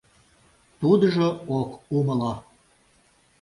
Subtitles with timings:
[0.79, 1.27] Тудыжо
[1.59, 2.33] ок умыло.